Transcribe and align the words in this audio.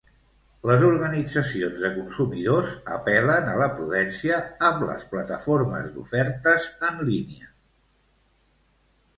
Les 0.67 0.83
organitzacions 0.85 1.75
de 1.83 1.91
consumidors 1.97 2.71
apel·len 2.95 3.51
a 3.51 3.53
la 3.63 3.67
prudència 3.75 4.39
amb 4.71 4.81
les 4.89 5.05
plataformes 5.13 5.93
d'ofertes 5.99 6.73
en 6.89 7.01
línia. 7.11 7.55